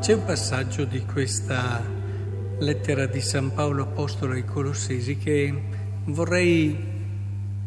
C'è 0.00 0.14
un 0.14 0.24
passaggio 0.24 0.86
di 0.86 1.04
questa 1.04 1.84
lettera 2.58 3.04
di 3.04 3.20
San 3.20 3.52
Paolo 3.52 3.82
Apostolo 3.82 4.32
ai 4.32 4.46
Colossesi 4.46 5.18
che 5.18 5.62
vorrei 6.04 6.74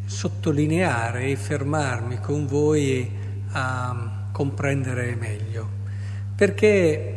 sottolineare 0.03 1.27
e 1.27 1.35
fermarmi 1.35 2.17
con 2.17 2.47
voi 2.47 3.07
a 3.51 4.29
comprendere 4.31 5.15
meglio, 5.15 5.69
perché 6.35 7.13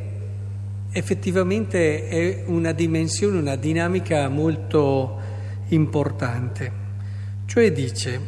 effettivamente 0.90 2.08
è 2.08 2.42
una 2.48 2.72
dimensione, 2.72 3.38
una 3.38 3.56
dinamica 3.56 4.28
molto 4.28 5.18
importante. 5.68 6.72
Cioè 7.46 7.72
dice, 7.72 8.20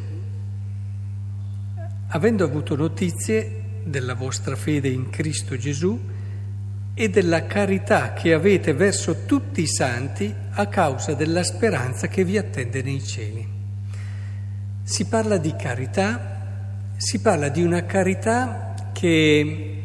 avendo 2.08 2.44
avuto 2.44 2.74
notizie 2.76 3.64
della 3.84 4.14
vostra 4.14 4.56
fede 4.56 4.88
in 4.88 5.10
Cristo 5.10 5.54
Gesù, 5.58 6.16
e 7.00 7.08
della 7.10 7.46
carità 7.46 8.12
che 8.12 8.32
avete 8.32 8.72
verso 8.72 9.24
tutti 9.24 9.62
i 9.62 9.68
santi 9.68 10.34
a 10.50 10.66
causa 10.66 11.14
della 11.14 11.44
speranza 11.44 12.08
che 12.08 12.24
vi 12.24 12.36
attende 12.36 12.82
nei 12.82 13.00
cieli. 13.00 13.48
Si 14.82 15.04
parla 15.04 15.36
di 15.36 15.54
carità, 15.54 16.40
si 16.96 17.20
parla 17.20 17.50
di 17.50 17.62
una 17.62 17.86
carità 17.86 18.74
che 18.92 19.82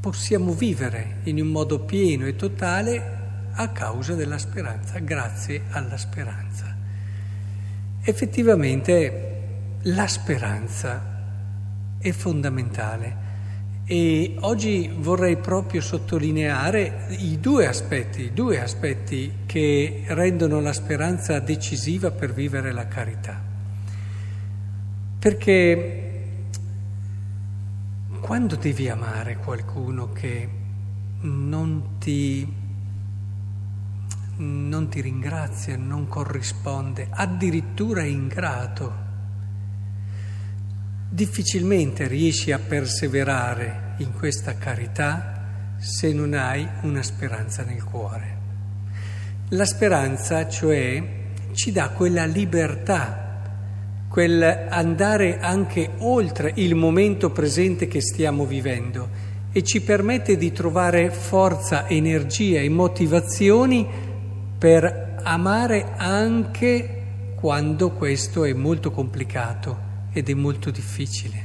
possiamo 0.00 0.54
vivere 0.54 1.16
in 1.24 1.38
un 1.42 1.48
modo 1.48 1.80
pieno 1.80 2.24
e 2.24 2.34
totale 2.34 3.18
a 3.52 3.68
causa 3.68 4.14
della 4.14 4.38
speranza, 4.38 4.98
grazie 4.98 5.64
alla 5.72 5.98
speranza. 5.98 6.74
Effettivamente 8.00 9.40
la 9.82 10.06
speranza 10.06 11.02
è 11.98 12.10
fondamentale 12.12 13.21
e 13.92 14.36
oggi 14.40 14.90
vorrei 14.90 15.36
proprio 15.36 15.82
sottolineare 15.82 17.08
i 17.18 17.38
due 17.38 17.66
aspetti, 17.66 18.32
due 18.32 18.58
aspetti 18.58 19.40
che 19.44 20.04
rendono 20.06 20.62
la 20.62 20.72
speranza 20.72 21.38
decisiva 21.40 22.10
per 22.10 22.32
vivere 22.32 22.72
la 22.72 22.88
carità. 22.88 23.38
Perché 25.18 26.24
quando 28.22 28.56
devi 28.56 28.88
amare 28.88 29.36
qualcuno 29.36 30.10
che 30.14 30.48
non 31.20 31.98
ti, 31.98 32.50
non 34.36 34.88
ti 34.88 35.00
ringrazia, 35.02 35.76
non 35.76 36.08
corrisponde, 36.08 37.08
addirittura 37.10 38.00
è 38.00 38.06
ingrato, 38.06 39.01
difficilmente 41.14 42.08
riesci 42.08 42.52
a 42.52 42.58
perseverare 42.58 43.96
in 43.98 44.14
questa 44.14 44.56
carità 44.56 45.76
se 45.78 46.10
non 46.10 46.32
hai 46.32 46.66
una 46.82 47.02
speranza 47.02 47.64
nel 47.64 47.84
cuore. 47.84 48.38
La 49.50 49.66
speranza, 49.66 50.48
cioè, 50.48 51.02
ci 51.52 51.70
dà 51.70 51.90
quella 51.90 52.24
libertà, 52.24 53.42
quel 54.08 54.66
andare 54.70 55.38
anche 55.38 55.90
oltre 55.98 56.52
il 56.54 56.74
momento 56.74 57.28
presente 57.28 57.88
che 57.88 58.00
stiamo 58.00 58.46
vivendo 58.46 59.30
e 59.52 59.62
ci 59.62 59.82
permette 59.82 60.38
di 60.38 60.50
trovare 60.50 61.10
forza, 61.10 61.88
energia 61.88 62.60
e 62.60 62.70
motivazioni 62.70 63.86
per 64.56 65.18
amare 65.22 65.92
anche 65.94 67.02
quando 67.34 67.90
questo 67.90 68.44
è 68.44 68.54
molto 68.54 68.90
complicato 68.90 69.90
ed 70.12 70.28
è 70.28 70.34
molto 70.34 70.70
difficile, 70.70 71.44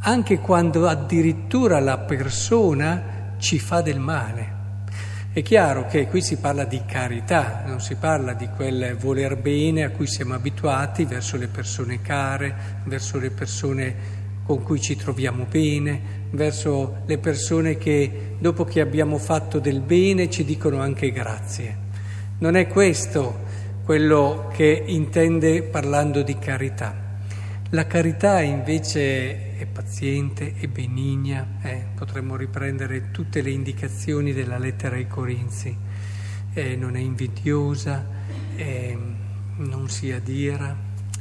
anche 0.00 0.38
quando 0.38 0.88
addirittura 0.88 1.80
la 1.80 1.98
persona 1.98 3.34
ci 3.38 3.58
fa 3.58 3.80
del 3.80 3.98
male. 3.98 4.58
È 5.32 5.42
chiaro 5.42 5.86
che 5.86 6.08
qui 6.08 6.22
si 6.22 6.38
parla 6.38 6.64
di 6.64 6.82
carità, 6.86 7.62
non 7.64 7.80
si 7.80 7.94
parla 7.94 8.32
di 8.32 8.48
quel 8.48 8.96
voler 8.96 9.36
bene 9.36 9.84
a 9.84 9.90
cui 9.90 10.08
siamo 10.08 10.34
abituati 10.34 11.04
verso 11.04 11.36
le 11.36 11.46
persone 11.46 12.02
care, 12.02 12.82
verso 12.84 13.18
le 13.18 13.30
persone 13.30 13.94
con 14.44 14.64
cui 14.64 14.80
ci 14.80 14.96
troviamo 14.96 15.46
bene, 15.48 16.26
verso 16.30 17.02
le 17.06 17.18
persone 17.18 17.78
che 17.78 18.34
dopo 18.40 18.64
che 18.64 18.80
abbiamo 18.80 19.18
fatto 19.18 19.60
del 19.60 19.80
bene 19.80 20.28
ci 20.28 20.44
dicono 20.44 20.80
anche 20.80 21.12
grazie. 21.12 21.88
Non 22.38 22.56
è 22.56 22.66
questo 22.66 23.46
quello 23.84 24.50
che 24.52 24.82
intende 24.86 25.62
parlando 25.62 26.22
di 26.22 26.36
carità. 26.38 27.09
La 27.72 27.86
carità 27.86 28.40
invece 28.40 29.56
è 29.56 29.64
paziente, 29.64 30.54
è 30.56 30.66
benigna, 30.66 31.46
eh? 31.62 31.84
potremmo 31.94 32.34
riprendere 32.34 33.12
tutte 33.12 33.42
le 33.42 33.50
indicazioni 33.50 34.32
della 34.32 34.58
lettera 34.58 34.96
ai 34.96 35.06
Corinzi, 35.06 35.76
eh, 36.52 36.74
non 36.74 36.96
è 36.96 36.98
invidiosa, 36.98 38.04
eh, 38.56 38.98
non 39.58 39.88
si 39.88 40.10
adira 40.10 40.76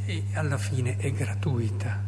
e 0.05 0.23
alla 0.33 0.57
fine 0.57 0.97
è 0.97 1.11
gratuita. 1.11 2.03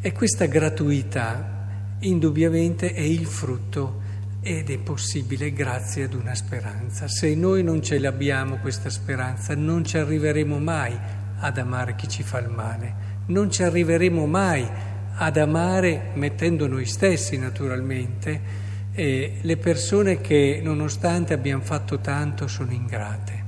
E 0.00 0.10
questa 0.10 0.46
gratuità 0.46 1.94
indubbiamente 2.00 2.92
è 2.92 3.02
il 3.02 3.24
frutto 3.24 4.02
ed 4.40 4.68
è 4.68 4.78
possibile 4.78 5.52
grazie 5.52 6.02
ad 6.02 6.14
una 6.14 6.34
speranza. 6.34 7.06
Se 7.06 7.32
noi 7.36 7.62
non 7.62 7.80
ce 7.84 8.00
l'abbiamo 8.00 8.56
questa 8.56 8.90
speranza 8.90 9.54
non 9.54 9.84
ci 9.84 9.96
arriveremo 9.96 10.58
mai 10.58 10.98
ad 11.38 11.56
amare 11.56 11.94
chi 11.94 12.08
ci 12.08 12.24
fa 12.24 12.40
il 12.40 12.48
male 12.48 13.03
non 13.26 13.50
ci 13.50 13.62
arriveremo 13.62 14.26
mai 14.26 14.66
ad 15.16 15.36
amare, 15.36 16.10
mettendo 16.14 16.66
noi 16.66 16.86
stessi 16.86 17.38
naturalmente, 17.38 18.62
eh, 18.92 19.38
le 19.40 19.56
persone 19.56 20.20
che 20.20 20.60
nonostante 20.62 21.32
abbiamo 21.34 21.62
fatto 21.62 21.98
tanto 22.00 22.46
sono 22.46 22.72
ingrate. 22.72 23.42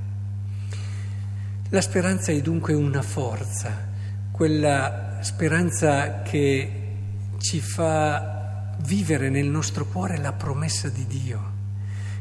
La 1.69 1.81
speranza 1.81 2.31
è 2.31 2.41
dunque 2.41 2.73
una 2.73 3.01
forza, 3.01 3.87
quella 4.31 5.17
speranza 5.21 6.21
che 6.21 6.71
ci 7.39 7.59
fa 7.59 8.75
vivere 8.79 9.29
nel 9.29 9.47
nostro 9.47 9.85
cuore 9.85 10.17
la 10.17 10.33
promessa 10.33 10.87
di 10.87 11.05
Dio 11.07 11.56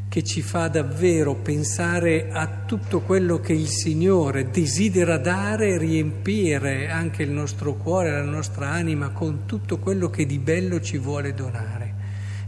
che 0.08 0.22
ci 0.22 0.40
fa 0.40 0.68
davvero 0.68 1.34
pensare 1.34 2.28
a 2.30 2.62
tutto 2.64 3.00
quello 3.00 3.40
che 3.40 3.52
il 3.52 3.68
Signore 3.68 4.50
desidera 4.50 5.18
dare 5.18 5.76
riempire 5.78 6.88
anche 6.88 7.22
il 7.22 7.30
nostro 7.30 7.74
cuore, 7.74 8.10
la 8.10 8.22
nostra 8.22 8.70
anima 8.70 9.10
con 9.10 9.44
tutto 9.46 9.78
quello 9.78 10.08
che 10.08 10.24
di 10.24 10.38
bello 10.38 10.80
ci 10.80 10.96
vuole 10.96 11.34
donare. 11.34 11.94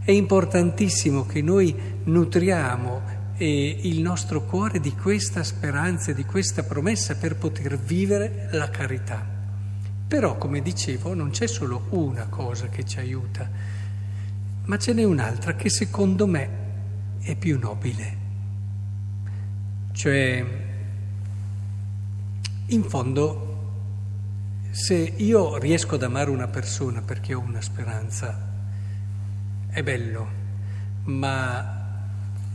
È 0.02 0.12
importantissimo 0.12 1.26
che 1.26 1.42
noi 1.42 1.74
nutriamo 2.04 3.16
eh, 3.36 3.78
il 3.82 4.00
nostro 4.00 4.44
cuore 4.44 4.80
di 4.80 4.94
questa 4.94 5.42
speranza, 5.42 6.12
di 6.12 6.24
questa 6.24 6.62
promessa 6.62 7.16
per 7.16 7.36
poter 7.36 7.78
vivere 7.78 8.48
la 8.52 8.70
carità. 8.70 9.36
Però, 10.08 10.38
come 10.38 10.62
dicevo, 10.62 11.12
non 11.12 11.30
c'è 11.30 11.46
solo 11.46 11.88
una 11.90 12.28
cosa 12.30 12.68
che 12.68 12.86
ci 12.86 12.98
aiuta, 12.98 13.46
ma 14.64 14.78
ce 14.78 14.94
n'è 14.94 15.04
un'altra 15.04 15.54
che 15.54 15.68
secondo 15.68 16.26
me 16.26 16.66
è 17.32 17.36
più 17.36 17.58
nobile. 17.58 18.16
Cioè, 19.92 20.44
in 22.68 22.82
fondo, 22.84 23.46
se 24.70 24.94
io 24.94 25.58
riesco 25.58 25.96
ad 25.96 26.04
amare 26.04 26.30
una 26.30 26.48
persona 26.48 27.02
perché 27.02 27.34
ho 27.34 27.40
una 27.40 27.60
speranza, 27.60 28.46
è 29.68 29.82
bello, 29.82 30.28
ma 31.04 32.06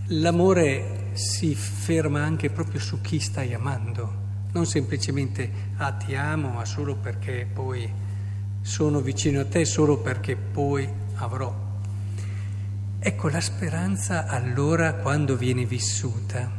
l'amore 0.08 1.12
si 1.14 1.54
ferma 1.54 2.24
anche 2.24 2.50
proprio 2.50 2.80
su 2.80 3.00
chi 3.00 3.20
stai 3.20 3.54
amando, 3.54 4.22
non 4.54 4.66
semplicemente 4.66 5.52
ah 5.78 5.92
ti 5.92 6.16
amo, 6.16 6.50
ma 6.50 6.66
solo 6.66 6.96
perché 6.96 7.48
poi 7.52 7.88
sono 8.62 9.02
vicino 9.02 9.42
a 9.42 9.46
te, 9.46 9.66
solo 9.66 10.00
perché 10.00 10.36
poi 10.36 10.90
avrò 11.16 11.73
Ecco, 13.06 13.28
la 13.28 13.42
speranza 13.42 14.28
allora, 14.28 14.94
quando 14.94 15.36
viene 15.36 15.66
vissuta, 15.66 16.50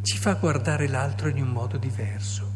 ci 0.00 0.16
fa 0.16 0.32
guardare 0.32 0.88
l'altro 0.88 1.28
in 1.28 1.42
un 1.42 1.48
modo 1.48 1.76
diverso, 1.76 2.50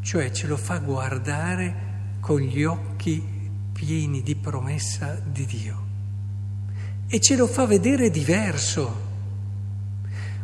cioè 0.00 0.32
ce 0.32 0.48
lo 0.48 0.56
fa 0.56 0.78
guardare 0.78 1.74
con 2.18 2.40
gli 2.40 2.64
occhi 2.64 3.22
pieni 3.72 4.24
di 4.24 4.34
promessa 4.34 5.16
di 5.24 5.46
Dio 5.46 5.86
e 7.06 7.20
ce 7.20 7.36
lo 7.36 7.46
fa 7.46 7.66
vedere 7.66 8.10
diverso. 8.10 9.02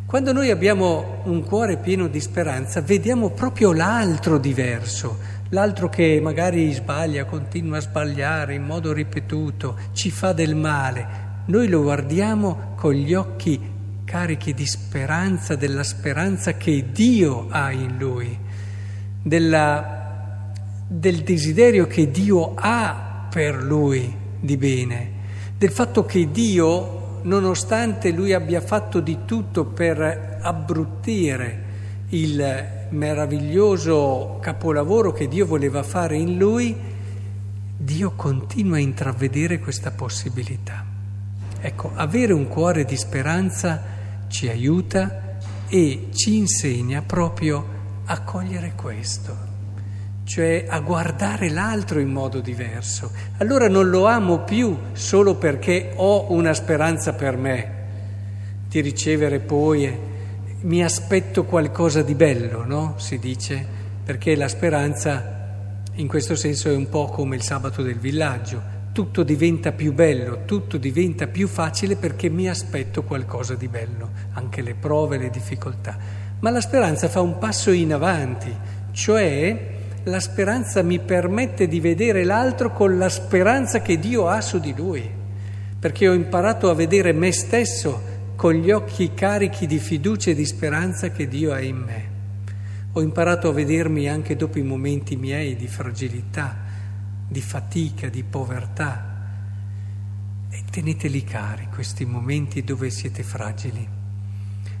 Quando 0.05 0.31
noi 0.31 0.49
abbiamo 0.49 1.23
un 1.25 1.43
cuore 1.43 1.75
pieno 1.75 2.07
di 2.07 2.21
speranza, 2.21 2.79
vediamo 2.79 3.31
proprio 3.31 3.73
l'altro 3.73 4.37
diverso, 4.37 5.19
l'altro 5.51 5.89
che 5.89 6.19
magari 6.21 6.71
sbaglia, 6.71 7.25
continua 7.25 7.77
a 7.77 7.81
sbagliare 7.81 8.53
in 8.55 8.63
modo 8.63 8.93
ripetuto, 8.93 9.77
ci 9.93 10.09
fa 10.11 10.33
del 10.33 10.55
male, 10.55 11.29
noi 11.45 11.67
lo 11.67 11.81
guardiamo 11.81 12.73
con 12.75 12.93
gli 12.93 13.13
occhi 13.13 13.59
carichi 14.05 14.53
di 14.53 14.65
speranza, 14.65 15.55
della 15.55 15.83
speranza 15.83 16.53
che 16.53 16.91
Dio 16.91 17.47
ha 17.49 17.71
in 17.71 17.97
lui, 17.97 18.37
della, 19.21 20.51
del 20.87 21.21
desiderio 21.23 21.87
che 21.87 22.09
Dio 22.11 22.53
ha 22.55 23.27
per 23.29 23.61
lui 23.61 24.13
di 24.39 24.57
bene, 24.57 25.11
del 25.57 25.71
fatto 25.71 26.05
che 26.05 26.31
Dio, 26.31 27.19
nonostante 27.23 28.11
lui 28.11 28.33
abbia 28.33 28.61
fatto 28.61 28.99
di 28.99 29.19
tutto 29.25 29.65
per 29.65 30.39
abbruttire 30.41 31.69
il 32.09 32.79
meraviglioso 32.91 34.37
capolavoro 34.39 35.11
che 35.11 35.27
Dio 35.27 35.45
voleva 35.45 35.83
fare 35.83 36.15
in 36.17 36.37
lui, 36.37 36.75
Dio 37.77 38.11
continua 38.11 38.77
a 38.77 38.79
intravedere 38.79 39.59
questa 39.59 39.91
possibilità. 39.91 40.85
Ecco, 41.59 41.91
avere 41.95 42.33
un 42.33 42.47
cuore 42.47 42.85
di 42.85 42.95
speranza 42.95 43.81
ci 44.27 44.47
aiuta 44.47 45.37
e 45.67 46.07
ci 46.13 46.37
insegna 46.37 47.01
proprio 47.01 47.79
a 48.05 48.21
cogliere 48.21 48.73
questo 48.75 49.49
cioè 50.31 50.65
a 50.65 50.79
guardare 50.79 51.49
l'altro 51.49 51.99
in 51.99 52.07
modo 52.07 52.39
diverso. 52.39 53.11
Allora 53.39 53.67
non 53.67 53.89
lo 53.89 54.05
amo 54.05 54.39
più 54.39 54.77
solo 54.93 55.35
perché 55.35 55.91
ho 55.95 56.31
una 56.31 56.53
speranza 56.53 57.11
per 57.11 57.35
me 57.35 57.79
di 58.69 58.79
ricevere 58.79 59.39
poi, 59.39 59.93
mi 60.61 60.83
aspetto 60.83 61.45
qualcosa 61.45 62.03
di 62.03 62.13
bello, 62.13 62.63
no? 62.65 62.93
Si 62.97 63.17
dice, 63.17 63.65
perché 64.03 64.35
la 64.35 64.47
speranza 64.47 65.39
in 65.95 66.07
questo 66.07 66.35
senso 66.35 66.69
è 66.69 66.75
un 66.75 66.87
po' 66.87 67.05
come 67.07 67.35
il 67.35 67.41
sabato 67.41 67.81
del 67.81 67.97
villaggio. 67.97 68.79
Tutto 68.91 69.23
diventa 69.23 69.71
più 69.71 69.93
bello, 69.93 70.41
tutto 70.45 70.77
diventa 70.77 71.27
più 71.27 71.47
facile 71.47 71.95
perché 71.95 72.29
mi 72.29 72.47
aspetto 72.49 73.03
qualcosa 73.03 73.55
di 73.55 73.67
bello, 73.67 74.09
anche 74.33 74.61
le 74.61 74.75
prove, 74.75 75.17
le 75.17 75.29
difficoltà. 75.29 75.97
Ma 76.39 76.49
la 76.49 76.61
speranza 76.61 77.07
fa 77.07 77.21
un 77.21 77.37
passo 77.37 77.71
in 77.71 77.93
avanti, 77.93 78.53
cioè 78.91 79.69
la 80.03 80.19
speranza 80.19 80.81
mi 80.81 80.99
permette 80.99 81.67
di 81.67 81.79
vedere 81.79 82.23
l'altro 82.23 82.71
con 82.71 82.97
la 82.97 83.09
speranza 83.09 83.81
che 83.81 83.97
Dio 83.97 84.27
ha 84.27 84.41
su 84.41 84.59
di 84.59 84.73
lui, 84.75 85.09
perché 85.79 86.07
ho 86.07 86.13
imparato 86.13 86.69
a 86.69 86.75
vedere 86.75 87.13
me 87.13 87.31
stesso 87.31 88.10
con 88.41 88.53
gli 88.53 88.71
occhi 88.71 89.13
carichi 89.13 89.67
di 89.67 89.77
fiducia 89.77 90.31
e 90.31 90.33
di 90.33 90.47
speranza 90.47 91.11
che 91.11 91.27
Dio 91.27 91.53
ha 91.53 91.61
in 91.61 91.77
me. 91.77 92.09
Ho 92.93 93.01
imparato 93.03 93.49
a 93.49 93.51
vedermi 93.51 94.09
anche 94.09 94.35
dopo 94.35 94.57
i 94.57 94.63
momenti 94.63 95.15
miei 95.15 95.55
di 95.55 95.67
fragilità, 95.67 96.57
di 97.27 97.39
fatica, 97.39 98.09
di 98.09 98.23
povertà. 98.23 99.15
E 100.49 100.63
teneteli 100.71 101.23
cari 101.23 101.67
questi 101.71 102.03
momenti 102.03 102.63
dove 102.63 102.89
siete 102.89 103.21
fragili. 103.21 103.87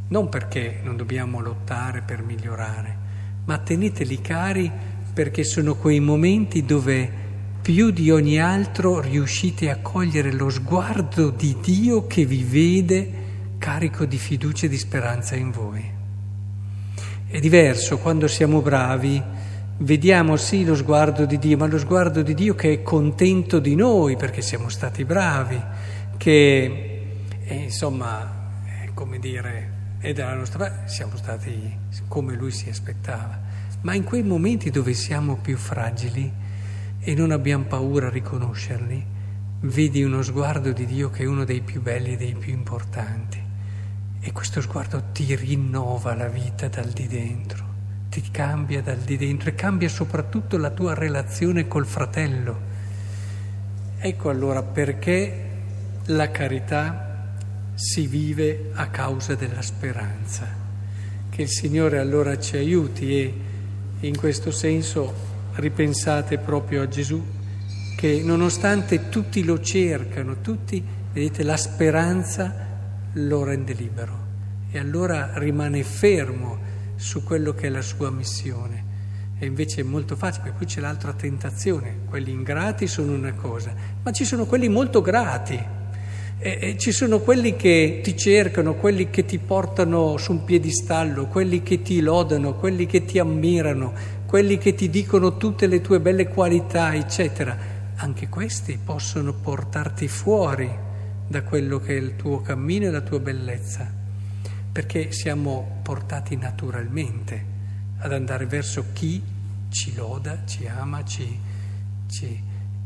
Non 0.07 0.27
perché 0.27 0.79
non 0.81 0.97
dobbiamo 0.97 1.39
lottare 1.39 2.01
per 2.01 2.23
migliorare, 2.23 2.97
ma 3.45 3.59
teneteli 3.59 4.21
cari 4.21 4.71
perché 5.13 5.43
sono 5.43 5.75
quei 5.75 5.99
momenti 5.99 6.65
dove 6.65 7.11
più 7.61 7.91
di 7.91 8.09
ogni 8.09 8.39
altro 8.39 9.01
riuscite 9.01 9.69
a 9.69 9.77
cogliere 9.81 10.33
lo 10.33 10.49
sguardo 10.49 11.29
di 11.29 11.55
Dio 11.61 12.07
che 12.07 12.25
vi 12.25 12.43
vede 12.43 13.20
carico 13.61 14.05
di 14.05 14.17
fiducia 14.17 14.65
e 14.65 14.69
di 14.69 14.77
speranza 14.77 15.35
in 15.35 15.51
voi. 15.51 15.87
È 17.27 17.39
diverso 17.39 17.99
quando 17.99 18.27
siamo 18.27 18.59
bravi, 18.59 19.21
vediamo 19.77 20.35
sì 20.35 20.65
lo 20.65 20.75
sguardo 20.75 21.25
di 21.25 21.37
Dio, 21.37 21.57
ma 21.57 21.67
lo 21.67 21.77
sguardo 21.77 22.23
di 22.23 22.33
Dio 22.33 22.55
che 22.55 22.73
è 22.73 22.81
contento 22.81 23.59
di 23.59 23.75
noi 23.75 24.17
perché 24.17 24.41
siamo 24.41 24.67
stati 24.67 25.05
bravi, 25.05 25.61
che 26.17 27.03
è, 27.43 27.53
insomma, 27.53 28.49
è 28.65 28.89
come 28.95 29.19
dire, 29.19 29.97
è 29.99 30.11
della 30.11 30.33
nostra, 30.33 30.87
siamo 30.87 31.15
stati 31.15 31.77
come 32.07 32.33
Lui 32.33 32.49
si 32.49 32.67
aspettava. 32.67 33.39
Ma 33.81 33.93
in 33.93 34.03
quei 34.03 34.23
momenti 34.23 34.71
dove 34.71 34.93
siamo 34.93 35.35
più 35.35 35.55
fragili 35.55 36.33
e 36.99 37.13
non 37.13 37.29
abbiamo 37.29 37.65
paura 37.65 38.07
a 38.07 38.09
riconoscerli, 38.09 39.05
vedi 39.59 40.01
uno 40.01 40.23
sguardo 40.23 40.71
di 40.71 40.87
Dio 40.87 41.11
che 41.11 41.21
è 41.21 41.27
uno 41.27 41.45
dei 41.45 41.61
più 41.61 41.79
belli 41.79 42.13
e 42.13 42.17
dei 42.17 42.33
più 42.33 42.53
importanti. 42.53 43.40
E 44.23 44.31
questo 44.31 44.61
sguardo 44.61 45.05
ti 45.13 45.35
rinnova 45.35 46.13
la 46.13 46.27
vita 46.27 46.67
dal 46.67 46.89
di 46.89 47.07
dentro, 47.07 47.65
ti 48.09 48.21
cambia 48.29 48.83
dal 48.83 48.99
di 48.99 49.17
dentro 49.17 49.49
e 49.49 49.55
cambia 49.55 49.89
soprattutto 49.89 50.57
la 50.57 50.69
tua 50.69 50.93
relazione 50.93 51.67
col 51.67 51.87
fratello. 51.87 52.69
Ecco 53.97 54.29
allora 54.29 54.61
perché 54.61 55.49
la 56.05 56.29
carità 56.29 57.33
si 57.73 58.05
vive 58.05 58.69
a 58.73 58.89
causa 58.89 59.33
della 59.33 59.63
speranza. 59.63 60.47
Che 61.27 61.41
il 61.41 61.49
Signore 61.49 61.97
allora 61.97 62.37
ci 62.37 62.57
aiuti 62.57 63.17
e 63.19 63.33
in 64.01 64.15
questo 64.17 64.51
senso 64.51 65.13
ripensate 65.55 66.37
proprio 66.37 66.83
a 66.83 66.87
Gesù, 66.87 67.23
che 67.97 68.21
nonostante 68.23 69.09
tutti 69.09 69.43
lo 69.43 69.59
cercano, 69.61 70.41
tutti, 70.41 70.83
vedete, 71.11 71.41
la 71.41 71.57
speranza 71.57 72.69
lo 73.13 73.43
rende 73.43 73.73
libero 73.73 74.29
e 74.71 74.79
allora 74.79 75.31
rimane 75.35 75.83
fermo 75.83 76.57
su 76.95 77.23
quello 77.23 77.53
che 77.53 77.67
è 77.67 77.69
la 77.69 77.81
sua 77.81 78.09
missione. 78.09 78.89
E 79.37 79.47
invece 79.47 79.81
è 79.81 79.83
molto 79.83 80.15
facile, 80.15 80.53
qui 80.55 80.65
c'è 80.67 80.79
l'altra 80.79 81.13
tentazione, 81.13 82.01
quelli 82.07 82.31
ingrati 82.31 82.85
sono 82.85 83.13
una 83.13 83.33
cosa, 83.33 83.73
ma 84.03 84.11
ci 84.11 84.23
sono 84.23 84.45
quelli 84.45 84.69
molto 84.69 85.01
grati 85.01 85.59
e, 86.37 86.57
e 86.61 86.77
ci 86.77 86.91
sono 86.91 87.19
quelli 87.19 87.55
che 87.55 88.01
ti 88.03 88.15
cercano, 88.15 88.75
quelli 88.75 89.09
che 89.09 89.25
ti 89.25 89.39
portano 89.39 90.17
su 90.17 90.31
un 90.33 90.43
piedistallo, 90.43 91.25
quelli 91.25 91.63
che 91.63 91.81
ti 91.81 92.01
lodano, 92.01 92.53
quelli 92.53 92.85
che 92.85 93.03
ti 93.03 93.17
ammirano, 93.17 93.93
quelli 94.27 94.59
che 94.59 94.75
ti 94.75 94.89
dicono 94.89 95.37
tutte 95.37 95.65
le 95.65 95.81
tue 95.81 95.99
belle 95.99 96.27
qualità, 96.27 96.93
eccetera. 96.93 97.57
Anche 97.95 98.29
questi 98.29 98.77
possono 98.83 99.33
portarti 99.33 100.07
fuori 100.07 100.89
da 101.31 101.43
quello 101.43 101.79
che 101.79 101.97
è 101.97 101.99
il 101.99 102.17
tuo 102.17 102.41
cammino 102.41 102.85
e 102.85 102.91
la 102.91 103.01
tua 103.01 103.19
bellezza, 103.19 103.89
perché 104.71 105.11
siamo 105.13 105.79
portati 105.81 106.35
naturalmente 106.35 107.45
ad 107.99 108.11
andare 108.11 108.45
verso 108.45 108.87
chi 108.91 109.23
ci 109.69 109.95
loda, 109.95 110.45
ci 110.45 110.67
ama, 110.67 111.03
ci, 111.05 111.39
ci... 112.07 112.43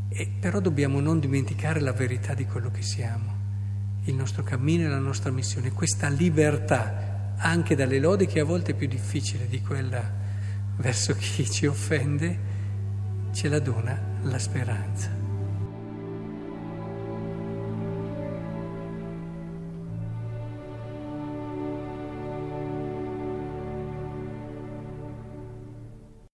E 0.08 0.30
però 0.40 0.60
dobbiamo 0.60 1.00
non 1.00 1.20
dimenticare 1.20 1.80
la 1.82 1.92
verità 1.92 2.34
di 2.34 2.46
quello 2.46 2.70
che 2.70 2.84
siamo 2.84 3.34
il 4.04 4.14
nostro 4.14 4.44
cammino 4.44 4.86
e 4.86 4.88
la 4.88 5.00
nostra 5.00 5.32
missione, 5.32 5.72
questa 5.72 6.08
libertà 6.08 7.34
anche 7.38 7.76
dalle 7.76 8.00
lodi 8.00 8.28
che 8.28 8.40
a 8.40 8.46
volte 8.46 8.72
è 8.72 8.76
più 8.76 8.88
difficile 8.88 9.48
di 9.48 9.62
quella 9.62 10.04
verso 10.78 11.16
chi 11.16 11.50
ci 11.50 11.66
offende, 11.66 12.38
ce 13.32 13.50
la 13.50 13.60
dona 13.60 14.00
la 14.22 14.38
speranza. 14.38 15.25